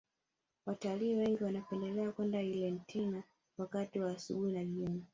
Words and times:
watalii 0.65 1.15
wengi 1.15 1.43
wanapendelea 1.43 2.11
kwenda 2.11 2.41
irente 2.41 3.23
wakati 3.57 3.99
wa 3.99 4.11
asubuhi 4.11 4.51
na 4.51 4.65
jioni 4.65 5.05